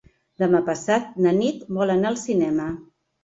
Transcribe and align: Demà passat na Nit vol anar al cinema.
Demà 0.43 0.61
passat 0.69 1.11
na 1.25 1.33
Nit 1.41 1.69
vol 1.79 1.95
anar 1.97 2.09
al 2.13 2.19
cinema. 2.25 2.67